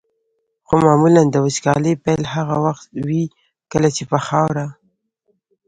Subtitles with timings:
[0.67, 3.23] خو معمولا د وچکالۍ پیل هغه وخت وي
[3.71, 4.65] کله چې په خاوره.